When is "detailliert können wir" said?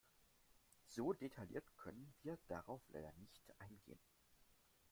1.13-2.39